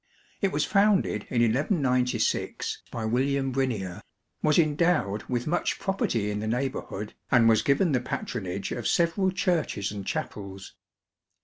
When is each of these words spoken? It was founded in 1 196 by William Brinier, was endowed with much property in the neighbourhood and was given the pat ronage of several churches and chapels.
It 0.41 0.51
was 0.51 0.65
founded 0.65 1.27
in 1.29 1.41
1 1.43 1.53
196 1.53 2.81
by 2.89 3.05
William 3.05 3.51
Brinier, 3.53 4.01
was 4.41 4.57
endowed 4.57 5.21
with 5.25 5.45
much 5.45 5.77
property 5.77 6.31
in 6.31 6.39
the 6.39 6.47
neighbourhood 6.47 7.13
and 7.29 7.47
was 7.47 7.61
given 7.61 7.91
the 7.91 8.01
pat 8.01 8.25
ronage 8.25 8.75
of 8.75 8.87
several 8.87 9.29
churches 9.29 9.91
and 9.91 10.03
chapels. 10.03 10.73